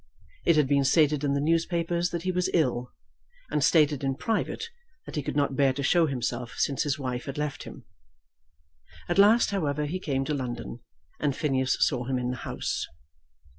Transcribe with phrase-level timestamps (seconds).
[0.47, 2.91] It had been stated in the newspapers that he was ill,
[3.51, 4.63] and stated in private
[5.05, 7.85] that he could not bear to show himself since his wife had left him.
[9.07, 10.79] At last, however, he came to London,
[11.19, 12.87] and Phineas saw him in the House.